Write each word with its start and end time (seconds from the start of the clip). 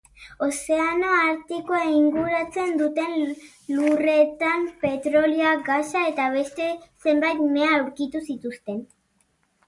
Ozeano 0.43 1.09
Artikoa 1.23 1.81
inguratzen 1.95 2.71
duten 2.79 3.11
lurretan 3.79 4.65
petrolioa, 4.85 5.51
gasa 5.67 6.01
eta 6.13 6.25
beste 6.37 6.71
zenbait 7.05 7.43
mea 7.59 7.69
aurkitu 7.75 8.23
zituzten. 8.31 8.81